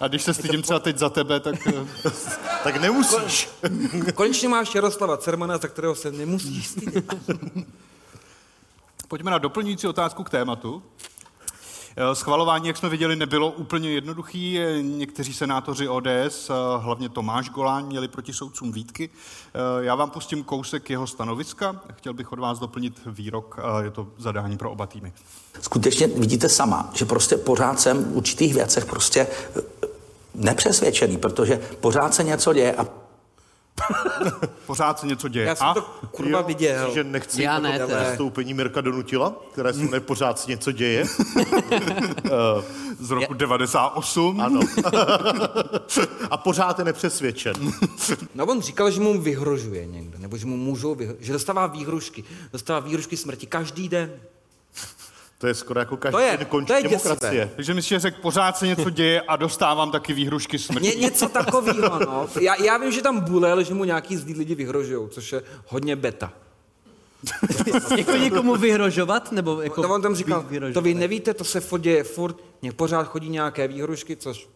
[0.00, 1.66] A když se stydím třeba teď za tebe, tak...
[1.66, 1.86] eh,
[2.64, 3.48] Tak nemusíš.
[4.14, 7.04] Konečně máš Jaroslava Cermana, za kterého se nemusíš stydět.
[9.08, 10.82] Pojďme na doplňující otázku k tématu.
[11.96, 14.58] Eh, Schvalování, jak jsme viděli, nebylo úplně jednoduchý.
[14.58, 19.10] Eh, Někteří senátoři ODS, hlavně Tomáš Golán, měli proti soudcům výtky.
[19.54, 21.80] Eh, Já vám pustím kousek jeho stanoviska.
[21.96, 23.56] Chtěl bych od vás doplnit výrok.
[23.82, 25.12] Je to zadání pro oba týmy.
[25.60, 29.26] skutečně vidíte sama, že prostě pořád jsem v určitých věcech prostě
[30.38, 32.86] nepřesvědčený, protože pořád se něco děje a
[34.66, 35.46] Pořád se něco děje.
[35.46, 36.94] Já jsem A to kurva viděl.
[36.94, 40.72] Že nechci Já jako ne, to vystoupení Mirka Donutila, které se mne pořád se něco
[40.72, 41.04] děje.
[43.00, 44.40] z roku 98.
[44.40, 44.60] Ano.
[46.30, 47.54] A pořád je nepřesvědčen.
[48.34, 52.24] No on říkal, že mu vyhrožuje někdo, nebo že mu můžou vyhrožovat, že dostává výhrušky.
[52.52, 54.10] Dostává výhrušky smrti každý den.
[55.38, 57.30] To je skoro jako každý To je- den končí to je demokracie.
[57.32, 57.50] děsivé.
[57.56, 60.86] Takže myslíš, že řekl, pořád se něco děje a dostávám taky výhrušky smrti.
[60.88, 62.28] Ně, něco takového, no.
[62.40, 65.96] Já, já vím, že tam bulel, že mu nějaký zlí lidi vyhrožují, což je hodně
[65.96, 66.32] beta.
[67.98, 69.32] Jako někomu vyhrožovat?
[69.32, 70.74] Nebo jako No on tam říkal, vy- vyhrožovat?
[70.74, 74.48] to vy nevíte, to se furt děje furt, mě pořád chodí nějaké výhrušky, což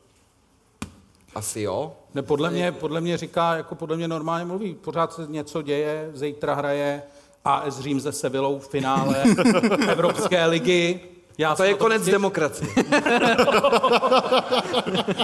[1.35, 1.93] asi jo.
[2.15, 4.75] Ne, podle mě, podle mě říká, jako podle mě normálně mluví.
[4.75, 7.03] Pořád se něco děje, zítra hraje
[7.45, 9.23] AS Řím se Sevillou v finále
[9.89, 11.01] Evropské ligy.
[11.39, 12.13] Já To je konec těším.
[12.13, 12.71] demokracie.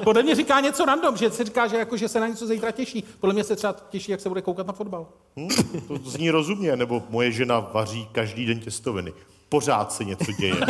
[0.04, 2.70] Podle mě říká něco random, že se říká, že, jako, že se na něco zítra
[2.70, 3.04] těší.
[3.20, 5.06] Podle mě se třeba těší, jak se bude koukat na fotbal.
[5.36, 5.48] Hm?
[5.88, 9.12] To zní rozumně, nebo moje žena vaří každý den těstoviny.
[9.48, 10.54] Pořád se něco děje.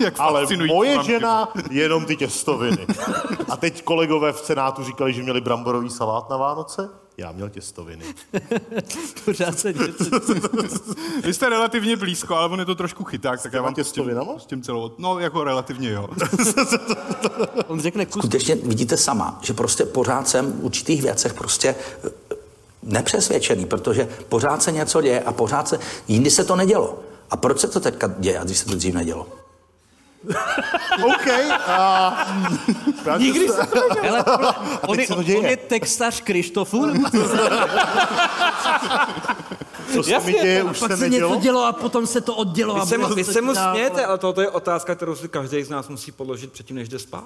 [0.00, 2.86] Jak Ale moje mám žena jenom ty těstoviny.
[3.50, 6.90] A teď kolegové v Senátu říkali, že měli bramborový salát na Vánoce.
[7.16, 8.04] Já měl těstoviny.
[9.24, 10.04] Pořád se něco...
[11.24, 14.32] Vy jste relativně blízko, ale on je to trošku chyták, tak já vám těstovinama?
[14.32, 14.92] pustím celou...
[14.98, 16.08] No, jako relativně jo.
[17.66, 18.22] On řekne kus...
[18.22, 22.10] skutečně vidíte sama, že prostě pořád jsem v určitých věcech prostě eh,
[22.82, 27.00] nepřesvědčený, protože pořád se něco děje a pořád se, jindy se to nedělo.
[27.30, 29.41] A proč se to teďka děje, a když se to dřív nedělo?
[31.04, 31.26] OK.
[31.66, 32.26] A...
[33.18, 33.80] Nikdy se to.
[34.02, 34.24] Hele,
[34.86, 35.38] on, teď je, se to děje.
[35.38, 36.86] on je textař Krištofu?
[36.86, 37.18] nebo co?
[40.02, 41.40] Se mi děje, už Pak se se něco nedělo?
[41.40, 42.74] dělo a potom se to oddělo.
[42.74, 43.70] Vy a se, mu, vy se se mu dál.
[43.74, 46.98] smějete, ale tohle je otázka, kterou si každý z nás musí položit předtím, než jde
[46.98, 47.24] spát.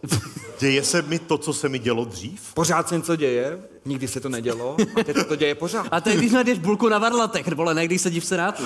[0.60, 2.40] Děje se mi to, co se mi dělo dřív?
[2.54, 5.86] Pořád se něco děje, nikdy se to nedělo, a teď se to děje pořád.
[5.90, 8.62] A to je, když najdeš bulku na varlatech, vole, ne když sedí v Senátu.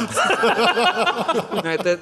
[1.64, 1.99] Ne, to je,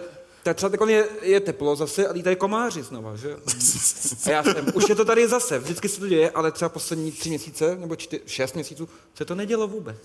[0.48, 3.36] tak třeba teď je, je teplo zase a lítají komáři znova, že?
[4.26, 7.12] A já jsem, už je to tady zase, vždycky se to děje, ale třeba poslední
[7.12, 9.96] tři měsíce, nebo čtyři, šest měsíců, se to nedělo vůbec.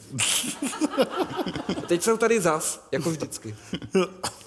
[1.77, 3.55] A teď jsou tady zas, jako vždycky.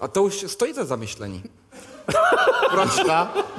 [0.01, 1.45] A to už stojí za zamyšlení.
[2.71, 2.90] Proč,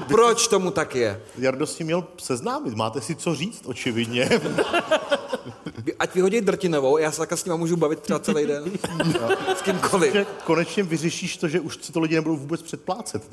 [0.07, 1.21] proč tomu tak je?
[1.38, 4.29] Jardo s tím měl seznámit, máte si co říct, očividně.
[5.99, 8.71] Ať vyhodí drtinovou, já se takhle s ním můžu bavit třeba celý den.
[9.57, 10.13] S kýmkoliv.
[10.13, 13.23] Že konečně vyřešíš to, že už si to lidi nebudou vůbec předplácet.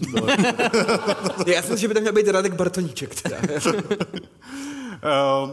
[1.46, 3.22] já si myslím, že by tam měl být Radek Bartoníček.
[3.22, 3.36] Teda.
[5.42, 5.50] Uh,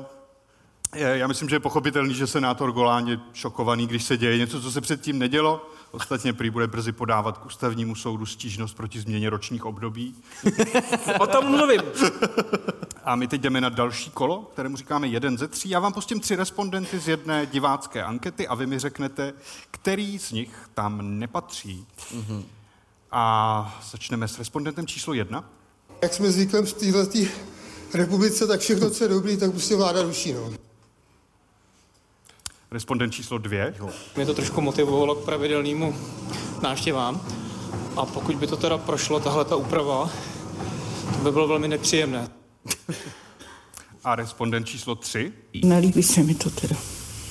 [0.95, 4.71] já myslím, že je pochopitelný, že senátor Golán je šokovaný, když se děje něco, co
[4.71, 5.69] se předtím nedělo.
[5.91, 10.15] Ostatně prý bude brzy podávat k ústavnímu soudu stížnost proti změně ročních období.
[11.19, 11.81] o tom mluvím.
[13.03, 15.69] A my teď jdeme na další kolo, kterému říkáme jeden ze tří.
[15.69, 19.33] Já vám pustím tři respondenty z jedné divácké ankety a vy mi řeknete,
[19.71, 21.85] který z nich tam nepatří.
[22.15, 22.43] Mm-hmm.
[23.11, 25.49] A začneme s respondentem číslo jedna.
[26.01, 27.31] Jak jsme zvyklí v této
[27.93, 30.33] republice, tak všechno, co je dobrý, tak prostě vláda ruší.
[30.33, 30.70] No.
[32.71, 33.73] Respondent číslo dvě.
[34.15, 35.95] Mě to trošku motivovalo k pravidelnému
[36.63, 37.21] návštěvám.
[37.97, 40.09] A pokud by to teda prošlo, tahle ta úprava,
[41.17, 42.29] to by bylo velmi nepříjemné.
[44.03, 45.33] A respondent číslo tři.
[45.65, 46.75] Nelíbí se mi to teda.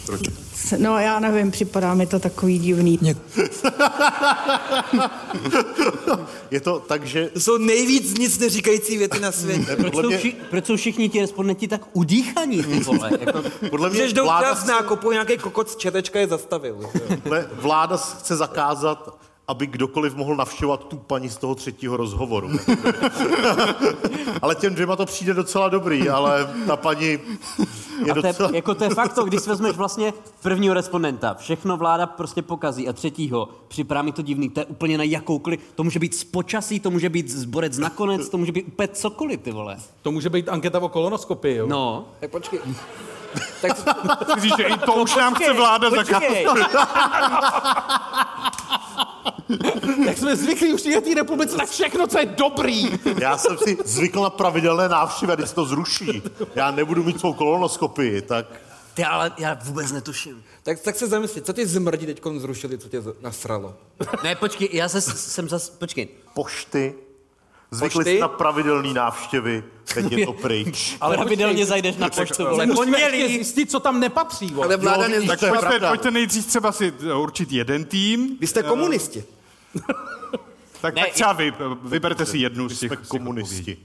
[0.07, 0.21] Proč?
[0.77, 2.99] No já nevím, připadá mi to takový divný.
[6.51, 7.29] Je to tak, že...
[7.29, 9.77] To jsou nejvíc nic neříkající věty na světě.
[9.77, 13.11] Proč, jsou, vši, proč jsou všichni ti respondenti tak udýchaní, ty vole?
[13.21, 13.43] Jako...
[13.71, 16.81] Podle mě Když jdou vláda z nákupu, nějaký kokot z četečka je zastavil.
[17.53, 22.51] Vláda chce zakázat, aby kdokoliv mohl navštěvovat tu paní z toho třetího rozhovoru.
[24.43, 27.19] ale těm dvěma to přijde docela dobrý, ale ta paní
[28.07, 28.51] je A to je, docela...
[28.55, 32.93] jako to je fakt to, když vezmeš vlastně prvního respondenta, všechno vláda prostě pokazí a
[32.93, 36.81] třetího, připadá mi to divný, to je úplně na jakoukoliv, to může být z počasí,
[36.81, 39.77] to může být zborec nakonec, to může být úplně cokoliv, ty vole.
[40.03, 41.67] To může být anketa o kolonoskopii, jo?
[41.67, 42.05] No.
[42.21, 42.61] Tak počkej.
[43.61, 43.73] Tak
[44.35, 46.57] Myslíš, že i to už nám chce vláda zakázat?
[50.07, 52.91] Jak jsme zvyklí už v té republice, tak všechno, co je dobrý.
[53.21, 56.23] Já jsem si zvykl na pravidelné návštěvy, když se to zruší,
[56.55, 58.47] já nebudu mít svou kolonoskopii, tak...
[58.95, 60.45] Ty ale já vůbec netuším.
[60.63, 63.75] Tak, tak se zamysli, co ty zmrdí teď zrušili, co tě nasralo?
[64.23, 66.09] Ne, počkej, já se, jsem zas, počkej.
[66.35, 66.95] Pošty,
[67.71, 68.15] zvykli Pošty?
[68.15, 70.97] si na pravidelné návštěvy, teď je to pryč.
[71.01, 73.21] Ale Pravidelně zajdeš na poštu, Pondělí.
[73.21, 74.47] ještě zjistit, co tam nepatří.
[74.47, 74.67] Vole.
[74.67, 75.27] Ale vláda Jo.
[75.27, 75.89] Tak pojďte, pravda.
[75.89, 78.37] pojďte nejdřív třeba si určit jeden tým.
[78.41, 79.25] Vy jste komunisti.
[80.81, 81.53] Tak, Ne, tak třeba vy,
[81.83, 83.79] vyberte si jednu z těch, komunisti.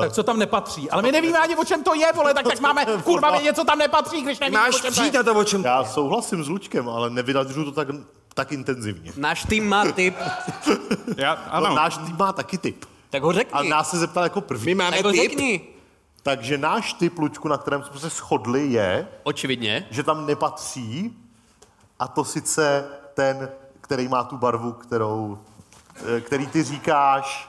[0.00, 0.90] Tak co tam nepatří.
[0.90, 3.64] Ale my nevíme ani, o čem to je, vole, tak tak máme kurva vědět, co
[3.64, 5.24] tam nepatří, když nevíme, o Máš čem to je.
[5.24, 5.64] to, o čem...
[5.64, 7.88] Já souhlasím s Lučkem, ale nevydadřu to tak,
[8.34, 9.12] tak intenzivně.
[9.16, 10.16] Náš tým má typ,
[11.16, 11.66] Já, Ano.
[11.66, 12.84] ano, Náš tým má taky typ.
[13.10, 13.68] tak ho A řekni.
[13.68, 14.64] nás se zeptal jako první.
[14.66, 15.20] My máme Tak ho typ.
[15.22, 15.60] řekni.
[16.22, 19.86] Takže náš typ, Lučku, na kterém jsme se shodli, je, Očividně.
[19.90, 21.16] že tam nepatří,
[21.98, 23.48] a to sice ten,
[23.92, 25.38] který má tu barvu, kterou,
[26.16, 27.48] eh, který ty říkáš.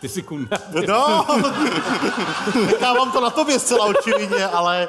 [0.00, 0.58] Ty si kunda.
[0.88, 1.26] No,
[2.66, 4.88] nechávám to na tobě zcela očividně, ale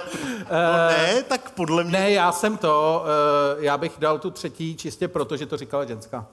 [0.51, 0.57] no
[0.89, 1.99] ne, tak podle mě...
[1.99, 3.03] Ne, já jsem to,
[3.57, 6.25] uh, já bych dal tu třetí čistě proto, že to říkala ženská.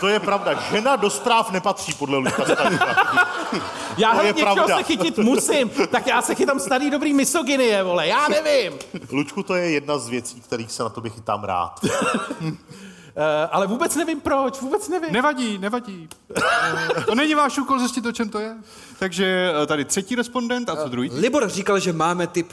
[0.00, 2.86] To je pravda, žena do zpráv nepatří podle Staňka.
[3.96, 4.76] Já To je hlavně něčeho pravda.
[4.76, 8.72] se chytit musím, tak já se chytám starý dobrý misogynie, vole, já nevím.
[9.12, 11.80] Lučku, to je jedna z věcí, kterých se na tobě chytám rád.
[13.16, 15.12] Uh, ale vůbec nevím proč, vůbec nevím.
[15.12, 16.08] nevadí, nevadí.
[16.36, 18.56] Eh, to není váš úkol zjistit, o čem to je.
[18.98, 21.10] Takže eh, tady třetí respondent a co druhý?
[21.12, 22.52] Libor říkal, že máme typ.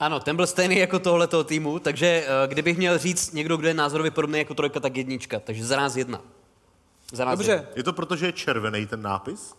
[0.00, 3.74] Ano, ten byl stejný jako tohletoho týmu, takže eh, kdybych měl říct někdo, kdo je
[3.74, 5.40] názorově podobný jako trojka, tak jednička.
[5.40, 6.20] Takže za nás jedna.
[7.12, 7.52] Za nás Dobře.
[7.52, 7.68] Jedna.
[7.76, 9.54] Je to proto, že je červený ten nápis?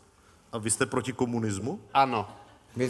[0.52, 1.80] A vy jste proti komunismu?
[1.94, 2.28] Ano.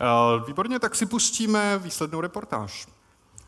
[0.00, 2.86] Eh, Výborně, tak si pustíme výslednou reportáž.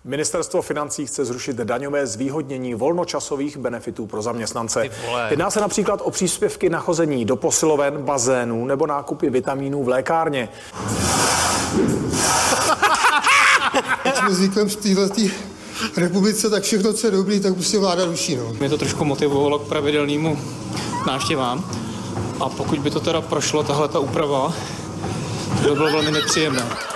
[0.09, 4.91] Ministerstvo financí chce zrušit daňové zvýhodnění volnočasových benefitů pro zaměstnance.
[5.31, 10.49] Jedná se například o příspěvky na chození do posiloven, bazénů nebo nákupy vitamínů v lékárně.
[14.15, 15.23] Jsme zvyklí v této
[15.97, 18.37] republice, tak všechno, co je dobrý, tak prostě vláda ruší.
[18.37, 18.53] No.
[18.61, 20.39] Mě to trošku motivovalo k pravidelnému
[21.07, 21.71] návštěvám.
[22.41, 24.53] A pokud by to teda prošlo, tahle ta úprava,
[25.63, 26.88] to by bylo velmi nepříjemné.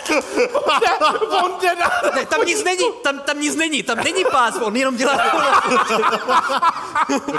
[1.44, 1.90] On jde na...
[2.14, 5.18] Ne, tam nic není, tam, tam nic není, tam není pás, on jenom dělá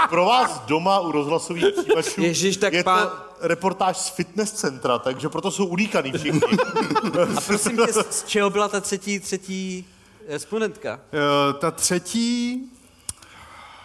[0.08, 1.64] Pro vás doma u rozhlasových
[2.00, 6.40] přijímačů tak je pán- to reportáž z fitness centra, takže proto jsou udýchaný všichni.
[7.36, 9.84] A prosím tě, z čeho byla ta třetí, třetí
[10.28, 11.00] respondentka?
[11.12, 12.62] Eh, Ta třetí...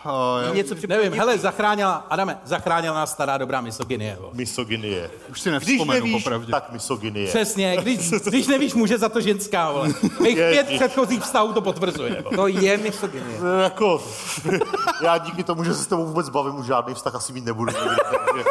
[0.05, 4.17] Uh, Něco Nevím, hele, zachránila, Adame, zachránila nás stará dobrá misogynie.
[4.19, 4.31] vole.
[4.33, 5.11] Misogynie.
[5.29, 6.51] Už si Když nevzpomenu, nevíš, popravdě.
[6.51, 7.27] tak misogynie.
[7.27, 9.87] Přesně, když, když nevíš, může za to ženská, vole.
[10.19, 10.79] Mých pět Ježiš.
[10.79, 12.21] předchozích vztahů to potvrzuje.
[12.23, 12.35] vole.
[12.35, 13.39] To je misogynie.
[13.41, 14.03] No, jako,
[15.03, 17.71] já díky tomu, že se s tebou vůbec bavím, už žádný vztah asi mít nebudu.
[17.71, 18.45] nikdy, takže-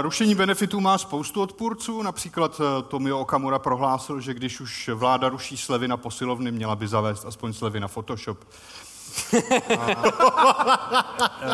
[0.00, 5.56] rušení benefitů má spoustu odpůrců, například uh, Tomio Okamura prohlásil, že když už vláda ruší
[5.56, 8.44] slevy na posilovny, měla by zavést aspoň slevy na Photoshop.
[9.78, 9.86] A,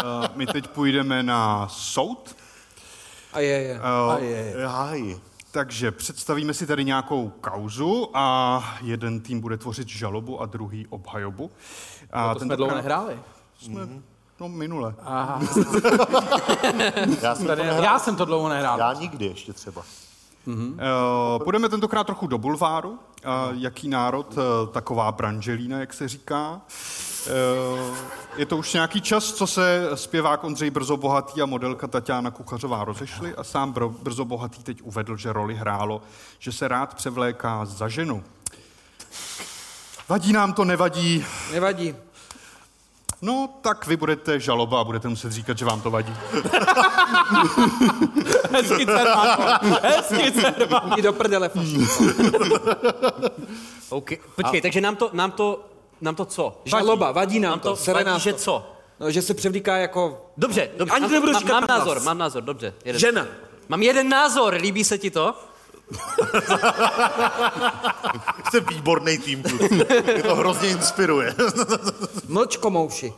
[0.05, 2.37] uh, my teď půjdeme na soud.
[3.33, 3.81] A je, je.
[3.81, 4.55] A je,
[4.97, 5.17] je.
[5.51, 11.51] Takže představíme si tady nějakou kauzu a jeden tým bude tvořit žalobu a druhý obhajobu.
[12.13, 13.21] A No to jsme dlouho nehráli.
[13.59, 13.89] Jsme,
[14.41, 14.95] no minule.
[15.05, 15.41] Aha.
[17.23, 17.83] Já jsem, to Tady- nehrál.
[17.85, 18.79] já jsem to dlouho nehrál.
[18.79, 19.83] Já nikdy ještě třeba.
[20.47, 22.91] Uh, půjdeme tentokrát trochu do bulváru.
[22.91, 22.99] Uh,
[23.53, 26.61] jaký národ, uh, taková branželína, jak se říká.
[27.27, 27.97] Uh,
[28.37, 32.85] je to už nějaký čas, co se zpěvák Ondřej Brzo Bohatý a modelka Tatiana Kuchařová
[32.85, 36.03] rozešli a sám Bro- Brzo Bohatý teď uvedl, že roli hrálo,
[36.39, 38.25] že se rád převléká za ženu.
[40.09, 41.25] Vadí nám to, nevadí.
[41.53, 41.95] Nevadí.
[43.23, 46.15] No, tak vy budete žaloba a budete muset říkat, že vám to vadí.
[48.53, 48.87] Hezky.
[49.83, 50.33] Hezky.
[50.95, 51.77] Jdi do prdele, faši.
[53.91, 54.19] Okay.
[54.37, 55.65] Počkej, A- takže nám to, nám to,
[56.01, 56.61] nám to co?
[56.65, 58.39] Žaloba, vadí nám, nám to, to vadí, nás že to.
[58.39, 58.67] co?
[59.01, 60.27] No, že se převlíká jako...
[60.37, 60.95] Dobře, dobře.
[60.95, 62.75] Ani mám, to nebudu říkat mám názor, mám názor, dobře.
[62.85, 63.01] Jeden.
[63.01, 63.27] Žena.
[63.69, 65.35] Mám jeden názor, líbí se ti to?
[68.49, 69.75] Jste výborný tým, kluci.
[69.75, 71.35] Mě to hrozně inspiruje.
[72.29, 73.13] Mlč komouši.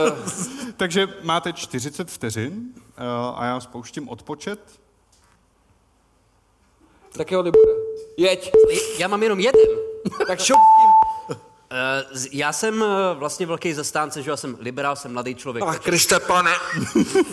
[0.76, 4.60] Takže máte 40 vteřin uh, a já spouštím odpočet.
[7.16, 7.72] Tak jo, Libore.
[8.16, 8.52] Jeď.
[8.98, 9.66] Já mám jenom jeden.
[10.26, 10.58] Tak šup
[11.70, 15.64] Uh, já jsem uh, vlastně velký zastánce, že já jsem liberál, jsem mladý člověk.
[15.68, 16.54] Ach, Kriste, pane.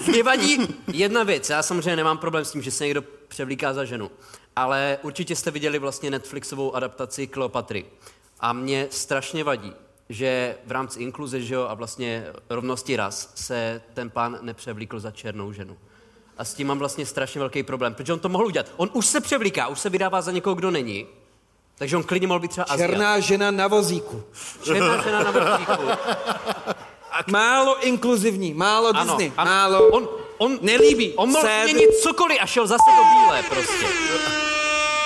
[0.07, 3.85] Mě vadí jedna věc, já samozřejmě nemám problém s tím, že se někdo převlíká za
[3.85, 4.11] ženu,
[4.55, 7.85] ale určitě jste viděli vlastně Netflixovou adaptaci Kleopatry.
[8.39, 9.73] A mě strašně vadí,
[10.09, 15.11] že v rámci inkluze že jo, a vlastně rovnosti ras se ten pán nepřevlíkl za
[15.11, 15.77] černou ženu.
[16.37, 18.71] A s tím mám vlastně strašně velký problém, protože on to mohl udělat.
[18.77, 21.07] On už se převlíká, už se vydává za někoho, kdo není,
[21.75, 22.89] takže on klidně mohl být třeba Aziat.
[22.89, 24.23] Černá žena na vozíku.
[24.63, 25.83] Černá žena na vozíku.
[27.31, 29.51] Málo inkluzivní, málo Ano, Disney, ano.
[29.51, 29.87] málo...
[29.87, 30.07] On,
[30.43, 33.85] on, Nelíbí On mohl se- změnit cokoliv a šel zase do bílé prostě.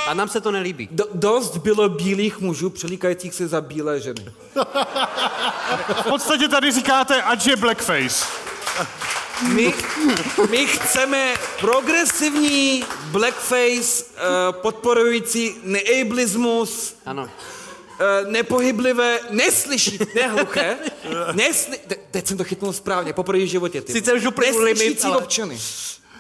[0.08, 0.88] A nám se to nelíbí.
[0.92, 4.26] Do, dost bylo bílých mužů přelíkajících se za bílé ženy.
[6.02, 8.26] V podstatě tady říkáte, ať je blackface.
[9.54, 9.74] My,
[10.50, 17.30] my chceme progresivní blackface, uh, podporující neablismus, ano.
[18.00, 20.78] Uh, nepohyblivé, neslyší, nehluché,
[21.34, 23.82] nesli, te, teď jsem to chytnul správně, poprvé v životě.
[23.82, 23.92] Ty.
[23.92, 25.60] Sice už uplynul limit, Neslyšící ale- občany.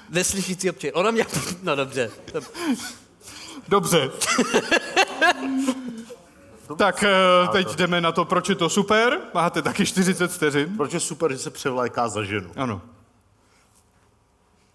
[0.09, 0.91] Neslyšící občan.
[0.93, 1.25] Ona mě...
[1.63, 2.11] No dobře.
[3.67, 4.11] Dobře.
[6.77, 9.19] tak eh, teď jdeme na to, proč je to super.
[9.33, 10.77] Máte taky 40 vteřin.
[10.77, 12.51] Proč je super, že se převléká za ženu?
[12.55, 12.81] Ano.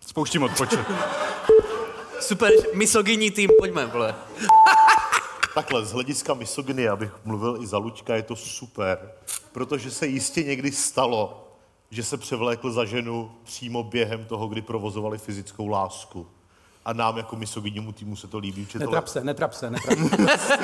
[0.07, 0.81] Spouštím odpočet.
[2.21, 4.15] Super, misogyní tým, pojďme, vole.
[5.55, 9.13] Takhle, z hlediska misogynie, abych mluvil i za Lučka, je to super,
[9.53, 11.49] protože se jistě někdy stalo,
[11.91, 16.27] že se převlékl za ženu přímo během toho, kdy provozovali fyzickou lásku.
[16.85, 18.65] A nám jako misogynímu týmu se to líbí.
[18.65, 19.99] Že to Netrap se, netrap se, netrap
[20.39, 20.57] se.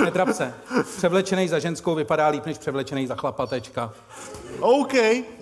[0.04, 0.54] netrap se.
[0.96, 3.92] Převlečený za ženskou vypadá líp, než převlečený za chlapatečka.
[4.60, 4.94] OK,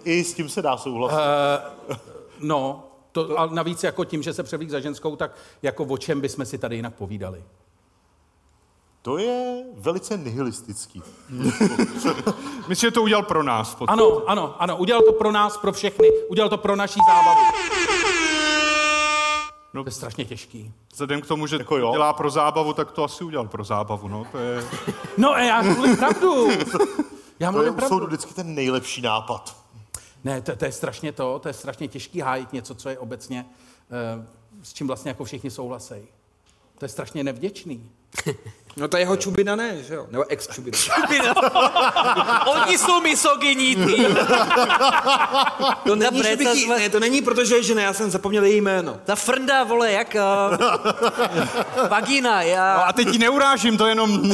[0.05, 1.17] i s tím se dá souhlasit.
[1.91, 1.97] Uh,
[2.41, 6.21] no, to, a navíc jako tím, že se převlík za ženskou, tak jako o čem
[6.21, 7.45] bychom si tady jinak povídali.
[9.05, 11.03] To je velice nihilistický.
[12.69, 13.75] Myslím, že to udělal pro nás.
[13.75, 13.91] Pod...
[13.91, 17.41] Ano, ano, ano, udělal to pro nás, pro všechny, udělal to pro naší zábavu.
[19.75, 20.73] No, to je strašně těžký.
[20.93, 24.09] Vzhledem k tomu, že Jako to dělá pro zábavu, tak to asi udělal pro zábavu.
[24.09, 24.65] No, to je...
[25.19, 26.51] No a já mluvím pravdu.
[26.51, 26.79] Já To
[27.39, 28.07] je mluvím pravdu.
[28.07, 29.57] vždycky ten nejlepší nápad.
[30.25, 33.47] Ne, to, to je strašně to, to je strašně těžký hájit něco, co je obecně,
[34.17, 34.25] uh,
[34.63, 36.05] s čím vlastně jako všichni souhlasejí.
[36.79, 37.91] To je strašně nevděčný.
[38.77, 40.07] No to jeho čubina ne, že jo?
[40.11, 40.79] Nebo ex-čubina.
[42.47, 44.19] Oni jsou misogyní tým.
[45.85, 48.45] To není, že bych to jí, ne, to není, protože je žena, já jsem zapomněl
[48.45, 49.01] její jméno.
[49.05, 50.17] Ta frnda, vole, jak...
[50.17, 52.77] Uh, vagina, já...
[52.77, 54.29] No a teď ji neurážím, to jenom...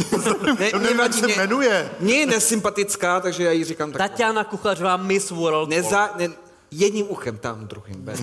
[0.59, 1.91] Ne, nevím, jak se jmenuje.
[2.01, 4.11] Mně je nesympatická, takže já jí říkám tak.
[4.11, 5.69] Tatiana Kuchařová Miss World.
[5.69, 6.29] Neza, ne,
[6.71, 8.21] jedním uchem tam, druhým bez.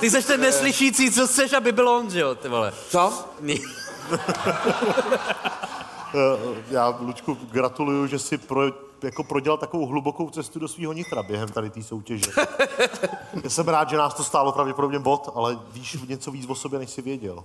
[0.00, 2.72] Ty seš ten neslyšící, co chceš, aby byl on, že jo, ty vole.
[2.88, 3.24] Co?
[6.70, 8.62] Já, Lučku, gratuluju, že si pro,
[9.02, 12.30] jako prodělal takovou hlubokou cestu do svého nitra během tady té soutěže.
[13.44, 16.78] Já jsem rád, že nás to stálo pravděpodobně bod, ale víš něco víc o sobě,
[16.78, 17.44] než jsi věděl.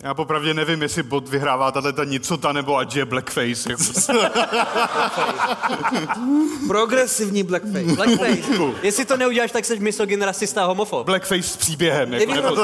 [0.00, 3.70] Já popravdě nevím, jestli bot vyhrává tahle ta nicota nebo ať je blackface.
[3.70, 3.82] Jako.
[6.68, 7.96] Progresivní blackface.
[7.96, 8.42] Blackface.
[8.82, 11.06] Jestli to neuděláš, tak jsi misogyn, rasista a homofob.
[11.06, 12.12] Blackface s příběhem.
[12.12, 12.56] Jako, nebo...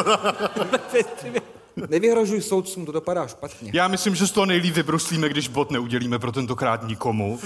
[1.89, 3.71] Nevyhrožuj soudcům, to dopadá špatně.
[3.75, 7.41] Já myslím, že z toho nejlíp vybruslíme, když bot neudělíme pro tentokrát nikomu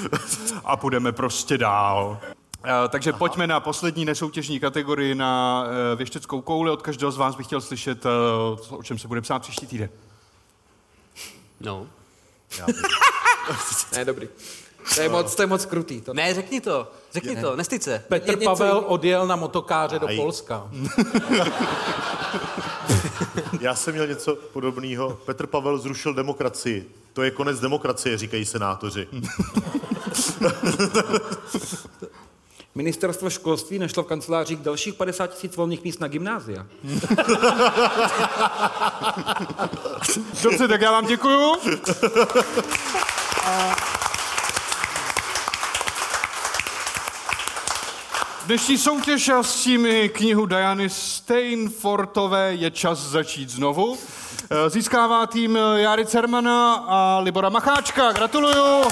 [0.65, 2.19] a půjdeme prostě dál.
[2.65, 3.19] Eh, Takže Aha.
[3.19, 6.71] pojďme na poslední nesoutěžní kategorii na eh, věšteckou kouli.
[6.71, 8.09] Od každého z vás bych chtěl slyšet, eh,
[8.63, 9.89] co- o čem se bude psát příští týden.
[11.61, 11.87] No.
[13.97, 14.29] ne, dobrý.
[14.95, 16.01] To je, moc, to je moc krutý.
[16.01, 16.15] To...
[16.15, 16.93] Ne, řekni to.
[17.13, 17.41] Řekni Ne.
[17.41, 18.05] to, nestyď se.
[18.09, 20.17] Petr Pavel odjel na motokáře do Aj.
[20.17, 20.71] Polska.
[23.61, 25.19] Já jsem měl něco podobného.
[25.27, 26.91] Petr Pavel zrušil demokracii.
[27.13, 29.09] To je konec demokracie, říkají senátoři.
[32.75, 36.67] Ministerstvo školství našlo v kancelářích dalších 50 tisíc volných míst na gymnázia.
[40.43, 41.53] Dobře, tak já vám děkuju.
[48.53, 53.99] Dnešní soutěž a s tím knihu Diany Steinfortové je čas začít znovu.
[54.51, 58.13] Eh, Získává tým Jary Cermana a Libora Macháčka.
[58.13, 58.85] Gratuluju.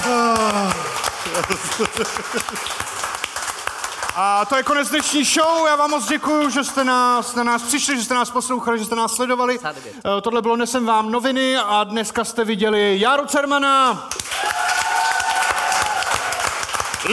[4.15, 5.67] A to je konec dnešní show.
[5.67, 8.85] Já vám moc děkuji, že jste nás, na nás přišli, že jste nás poslouchali, že
[8.85, 9.59] jste nás sledovali.
[9.65, 14.09] Eh, Tohle bylo Nesem vám noviny a dneska jste viděli Járu Cermana,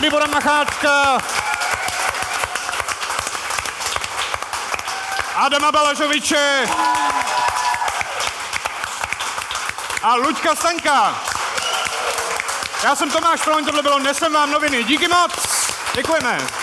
[0.01, 1.19] Libora Macháčka,
[5.39, 6.67] Adama Balažoviče
[10.03, 11.23] a Luďka Staňka.
[12.85, 14.85] Já jsem Tomáš Proň, tohle bylo Nesem vám noviny.
[14.85, 15.33] Díky moc.
[15.95, 16.58] Děkujeme.